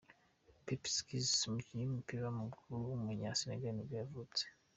Papiss 0.65 0.95
Cissé, 1.07 1.43
umukinnyi 1.47 1.83
w’umupira 1.85 2.19
w’amaguru 2.21 2.73
w’umunya-Senegal 2.89 3.73
nibwo 3.75 3.95
yavutse. 4.01 4.43